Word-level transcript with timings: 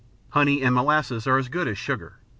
Honey 0.29 0.63
and 0.63 0.73
molasses 0.73 1.27
are 1.27 1.37
as 1.37 1.47
good 1.47 1.67
as 1.67 1.77
sugar. 1.77 2.17